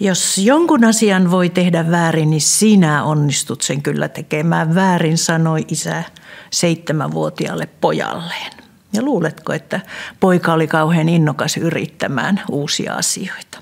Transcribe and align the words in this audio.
Jos 0.00 0.38
jonkun 0.38 0.84
asian 0.84 1.30
voi 1.30 1.48
tehdä 1.48 1.90
väärin, 1.90 2.30
niin 2.30 2.40
sinä 2.40 3.04
onnistut 3.04 3.62
sen 3.62 3.82
kyllä 3.82 4.08
tekemään 4.08 4.74
väärin, 4.74 5.18
sanoi 5.18 5.64
isä 5.68 6.04
seitsemänvuotiaalle 6.50 7.68
pojalleen. 7.80 8.52
Ja 8.92 9.02
luuletko, 9.02 9.52
että 9.52 9.80
poika 10.20 10.52
oli 10.52 10.66
kauhean 10.66 11.08
innokas 11.08 11.56
yrittämään 11.56 12.42
uusia 12.50 12.94
asioita? 12.94 13.58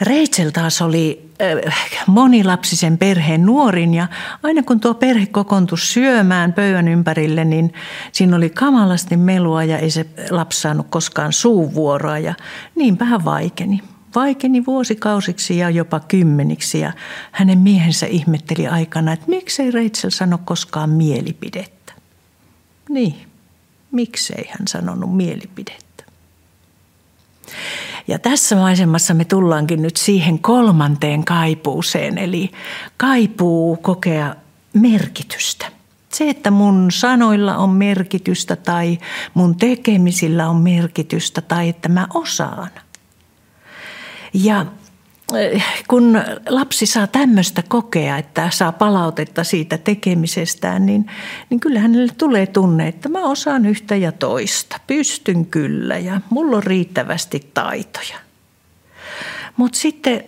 Rachel 0.00 0.50
taas 0.50 0.82
oli 0.82 1.30
äh, 1.42 2.04
monilapsisen 2.06 2.98
perheen 2.98 3.46
nuorin 3.46 3.94
ja 3.94 4.06
aina 4.42 4.62
kun 4.62 4.80
tuo 4.80 4.94
perhe 4.94 5.26
kokoontui 5.26 5.78
syömään 5.78 6.52
pöydän 6.52 6.88
ympärille, 6.88 7.44
niin 7.44 7.72
siinä 8.12 8.36
oli 8.36 8.50
kamalasti 8.50 9.16
melua 9.16 9.64
ja 9.64 9.78
ei 9.78 9.90
se 9.90 10.06
lapsi 10.30 10.60
saanut 10.60 10.86
koskaan 10.90 11.32
suuvuoroa 11.32 12.18
ja 12.18 12.34
niinpä 12.74 13.04
hän 13.04 13.24
vaikeni. 13.24 13.82
Vaikeni 14.14 14.66
vuosikausiksi 14.66 15.58
ja 15.58 15.70
jopa 15.70 16.00
kymmeniksi 16.00 16.80
ja 16.80 16.92
hänen 17.32 17.58
miehensä 17.58 18.06
ihmetteli 18.06 18.68
aikana, 18.68 19.12
että 19.12 19.26
miksei 19.28 19.70
Rachel 19.70 20.10
sano 20.10 20.38
koskaan 20.44 20.90
mielipidettä. 20.90 21.92
Niin, 22.88 23.14
miksei 23.92 24.48
hän 24.48 24.68
sanonut 24.68 25.16
mielipidettä. 25.16 26.04
Ja 28.08 28.18
tässä 28.18 28.56
maisemassa 28.56 29.14
me 29.14 29.24
tullaankin 29.24 29.82
nyt 29.82 29.96
siihen 29.96 30.38
kolmanteen 30.38 31.24
kaipuuseen, 31.24 32.18
eli 32.18 32.50
kaipuu 32.96 33.76
kokea 33.76 34.34
merkitystä. 34.72 35.66
Se, 36.12 36.30
että 36.30 36.50
mun 36.50 36.90
sanoilla 36.90 37.56
on 37.56 37.70
merkitystä 37.70 38.56
tai 38.56 38.98
mun 39.34 39.56
tekemisillä 39.56 40.48
on 40.48 40.56
merkitystä 40.56 41.40
tai 41.40 41.68
että 41.68 41.88
mä 41.88 42.06
osaan. 42.14 42.70
Ja 44.34 44.66
Eh, 45.34 45.64
kun 45.88 46.20
lapsi 46.48 46.86
saa 46.86 47.06
tämmöistä 47.06 47.62
kokea, 47.68 48.18
että 48.18 48.50
saa 48.50 48.72
palautetta 48.72 49.44
siitä 49.44 49.78
tekemisestään, 49.78 50.86
niin, 50.86 51.06
niin 51.50 51.60
kyllä 51.60 51.80
hänelle 51.80 52.12
tulee 52.18 52.46
tunne, 52.46 52.88
että 52.88 53.08
mä 53.08 53.24
osaan 53.24 53.66
yhtä 53.66 53.96
ja 53.96 54.12
toista. 54.12 54.80
Pystyn 54.86 55.46
kyllä 55.46 55.98
ja 55.98 56.20
mulla 56.30 56.56
on 56.56 56.62
riittävästi 56.62 57.50
taitoja. 57.54 58.18
Mutta 59.56 59.78
sitten, 59.78 60.24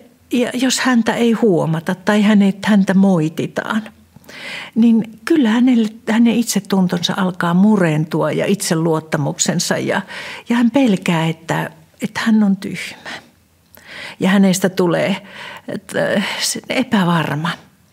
jos 0.53 0.79
häntä 0.79 1.13
ei 1.13 1.31
huomata 1.31 1.95
tai 1.95 2.21
hänet, 2.21 2.65
häntä 2.65 2.93
moititaan, 2.93 3.81
niin 4.75 5.19
kyllä 5.25 5.49
hänelle, 5.49 5.89
hänen 6.09 6.35
itsetuntonsa 6.35 7.13
alkaa 7.17 7.53
murentua 7.53 8.31
ja 8.31 8.45
itseluottamuksensa 8.45 9.77
ja, 9.77 10.01
ja 10.49 10.55
hän 10.55 10.71
pelkää, 10.71 11.27
että, 11.27 11.71
että 12.01 12.19
hän 12.25 12.43
on 12.43 12.57
tyhmä 12.57 13.30
ja 14.19 14.29
hänestä 14.29 14.69
tulee 14.69 15.27
äh, 15.95 16.27
epävarma. 16.69 17.49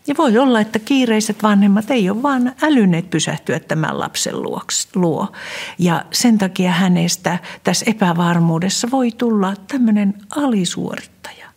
Ja 0.07 0.15
voi 0.19 0.39
olla, 0.39 0.61
että 0.61 0.79
kiireiset 0.79 1.43
vanhemmat 1.43 1.91
ei 1.91 2.11
ole 2.11 2.23
vaan 2.23 2.53
älyneet 2.63 3.11
pysähtyä 3.11 3.61
tämän 3.61 3.99
lapsen 3.99 4.43
luo. 4.95 5.33
Ja 5.79 6.05
sen 6.11 6.39
takia 6.39 6.73
hänestä 6.73 7.39
tässä 7.65 7.87
epävarmuudessa 7.89 8.91
voi 8.91 9.11
tulla 9.11 9.55
tämmöinen 9.69 10.15
alisuorittaja. 10.37 11.49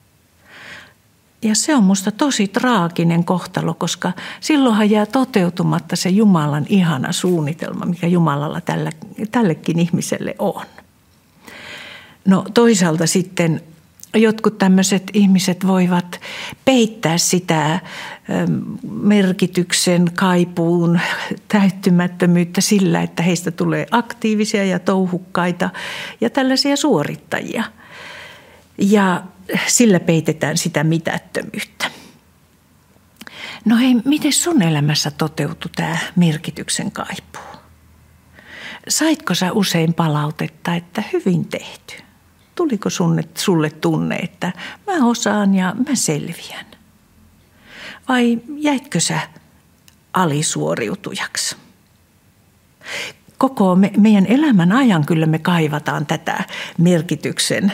Ja 1.42 1.56
se 1.56 1.76
on 1.76 1.84
musta 1.84 2.12
tosi 2.12 2.48
traaginen 2.48 3.24
kohtalo, 3.24 3.74
koska 3.74 4.12
silloinhan 4.40 4.90
jää 4.90 5.06
toteutumatta 5.06 5.96
se 5.96 6.10
Jumalan 6.10 6.66
ihana 6.70 7.12
suunnitelma, 7.12 7.86
mikä 7.86 8.08
Jumalalla 8.08 8.62
tällä, 8.62 8.92
tällekin 9.32 9.80
ihmiselle 9.80 10.36
on. 10.40 10.66
No 12.26 12.46
toisaalta 12.54 13.08
sitten 13.08 13.62
jotkut 14.16 14.58
tämmöiset 14.58 15.04
ihmiset 15.14 15.68
voivat 15.68 16.22
peittää 16.66 17.18
sitä 17.18 17.80
merkityksen 18.92 20.12
kaipuun 20.16 21.00
täyttymättömyyttä 21.48 22.62
sillä, 22.62 23.02
että 23.02 23.24
heistä 23.24 23.52
tulee 23.52 23.88
aktiivisia 23.92 24.66
ja 24.66 24.80
touhukkaita 24.80 25.70
ja 26.22 26.30
tällaisia 26.30 26.76
suorittajia. 26.76 27.64
Ja 28.78 29.24
sillä 29.68 30.00
peitetään 30.00 30.58
sitä 30.58 30.84
mitättömyyttä. 30.84 31.92
No 33.66 33.78
hei, 33.78 33.96
miten 34.06 34.34
sun 34.34 34.62
elämässä 34.62 35.12
toteutui 35.12 35.72
tämä 35.76 35.98
merkityksen 36.16 36.92
kaipuu? 36.92 37.62
Saitko 38.88 39.36
sä 39.36 39.52
usein 39.52 39.94
palautetta, 39.94 40.76
että 40.76 41.04
hyvin 41.14 41.46
tehty? 41.46 42.11
Tuliko 42.62 42.90
sunne, 42.90 43.24
sulle 43.38 43.70
tunne, 43.70 44.16
että 44.16 44.52
mä 44.88 45.06
osaan 45.06 45.56
ja 45.56 45.76
mä 45.90 45.96
selviän? 45.96 46.66
Vai 48.10 48.42
jäitkö 48.58 49.00
sä 49.00 49.20
alisuoriutujaksi? 50.14 51.56
Koko 53.38 53.76
me, 53.76 53.92
meidän 53.98 54.26
elämän 54.26 54.72
ajan 54.72 55.06
kyllä 55.06 55.26
me 55.26 55.40
kaivataan 55.40 56.06
tätä 56.06 56.44
merkityksen 56.78 57.72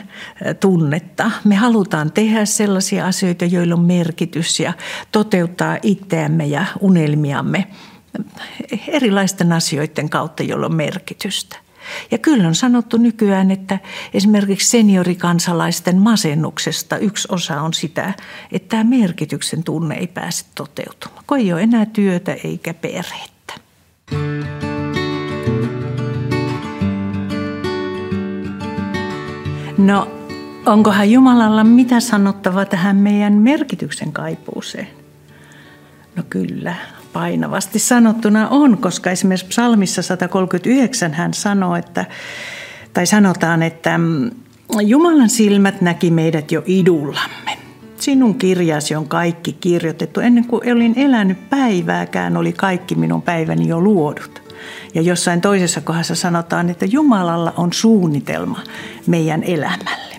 tunnetta. 0.59 1.31
Me 1.43 1.55
halutaan 1.55 2.11
tehdä 2.11 2.45
sellaisia 2.45 3.07
asioita, 3.07 3.45
joilla 3.45 3.75
on 3.75 3.81
merkitys 3.81 4.59
ja 4.59 4.73
toteuttaa 5.11 5.77
itseämme 5.83 6.45
ja 6.45 6.65
unelmiamme 6.79 7.67
erilaisten 8.87 9.53
asioiden 9.53 10.09
kautta, 10.09 10.43
joilla 10.43 10.65
on 10.65 10.75
merkitystä. 10.75 11.66
Ja 12.11 12.17
kyllä 12.17 12.47
on 12.47 12.55
sanottu 12.55 12.97
nykyään, 12.97 13.51
että 13.51 13.79
esimerkiksi 14.13 14.69
seniorikansalaisten 14.69 15.97
masennuksesta 15.97 16.97
yksi 16.97 17.27
osa 17.31 17.61
on 17.61 17.73
sitä, 17.73 18.13
että 18.51 18.69
tämä 18.69 18.83
merkityksen 18.83 19.63
tunne 19.63 19.95
ei 19.95 20.07
pääse 20.07 20.45
toteutumaan, 20.55 21.23
kun 21.27 21.37
ei 21.37 21.53
ole 21.53 21.63
enää 21.63 21.85
työtä 21.85 22.33
eikä 22.43 22.73
perhettä. 22.73 23.53
No, 29.77 30.11
onkohan 30.65 31.11
Jumalalla 31.11 31.63
mitä 31.63 31.99
sanottavaa 31.99 32.65
tähän 32.65 32.95
meidän 32.95 33.33
merkityksen 33.33 34.11
kaipuuseen? 34.11 34.87
No 36.15 36.23
kyllä, 36.29 36.75
painavasti 37.17 37.79
sanottuna 37.79 38.49
on, 38.49 38.77
koska 38.77 39.11
esimerkiksi 39.11 39.47
psalmissa 39.47 40.01
139 40.01 41.13
hän 41.13 41.33
sanoo, 41.33 41.75
että, 41.75 42.05
tai 42.93 43.05
sanotaan, 43.05 43.63
että 43.63 43.97
mm, 43.97 44.31
Jumalan 44.81 45.29
silmät 45.29 45.81
näki 45.81 46.11
meidät 46.11 46.51
jo 46.51 46.63
idullamme. 46.65 47.57
Sinun 47.99 48.35
kirjasi 48.35 48.95
on 48.95 49.07
kaikki 49.07 49.53
kirjoitettu. 49.53 50.19
Ennen 50.19 50.45
kuin 50.45 50.73
olin 50.73 50.93
elänyt 50.95 51.49
päivääkään, 51.49 52.37
oli 52.37 52.53
kaikki 52.53 52.95
minun 52.95 53.21
päiväni 53.21 53.67
jo 53.67 53.81
luodut. 53.81 54.41
Ja 54.93 55.01
jossain 55.01 55.41
toisessa 55.41 55.81
kohdassa 55.81 56.15
sanotaan, 56.15 56.69
että 56.69 56.85
Jumalalla 56.85 57.53
on 57.57 57.73
suunnitelma 57.73 58.59
meidän 59.07 59.43
elämälle. 59.43 60.15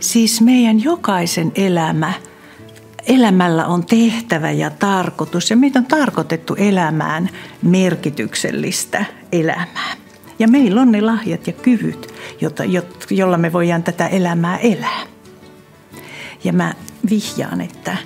Siis 0.00 0.40
meidän 0.40 0.82
jokaisen 0.82 1.52
elämä– 1.54 2.12
elämällä 3.14 3.66
on 3.66 3.86
tehtävä 3.86 4.50
ja 4.50 4.70
tarkoitus 4.70 5.50
ja 5.50 5.56
meitä 5.56 5.78
on 5.78 5.86
tarkoitettu 5.86 6.54
elämään 6.54 7.30
merkityksellistä 7.62 9.04
elämää. 9.32 9.96
Ja 10.38 10.48
meillä 10.48 10.80
on 10.80 10.92
ne 10.92 11.00
lahjat 11.00 11.46
ja 11.46 11.52
kyvyt, 11.52 12.14
jota, 12.40 12.62
jolla 13.10 13.38
me 13.38 13.52
voidaan 13.52 13.82
tätä 13.82 14.06
elämää 14.06 14.58
elää. 14.58 15.02
Ja 16.44 16.52
mä 16.52 16.74
vihjaan, 17.10 17.60
että 17.60 17.96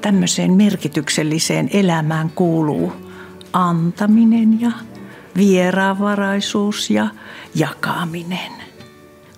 tämmöiseen 0.00 0.52
merkitykselliseen 0.52 1.68
elämään 1.72 2.30
kuuluu 2.34 2.92
antaminen 3.52 4.60
ja 4.60 4.72
vieraanvaraisuus 5.36 6.90
ja 6.90 7.08
jakaminen. 7.54 8.52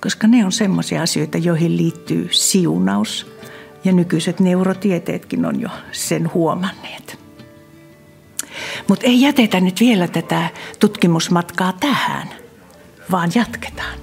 Koska 0.00 0.26
ne 0.26 0.44
on 0.44 0.52
semmoisia 0.52 1.02
asioita, 1.02 1.38
joihin 1.38 1.76
liittyy 1.76 2.28
siunaus– 2.30 3.26
ja 3.84 3.92
nykyiset 3.92 4.40
neurotieteetkin 4.40 5.44
on 5.44 5.60
jo 5.60 5.68
sen 5.92 6.34
huomanneet. 6.34 7.18
Mutta 8.88 9.06
ei 9.06 9.20
jätetä 9.20 9.60
nyt 9.60 9.80
vielä 9.80 10.08
tätä 10.08 10.48
tutkimusmatkaa 10.80 11.72
tähän, 11.72 12.28
vaan 13.10 13.30
jatketaan. 13.34 13.98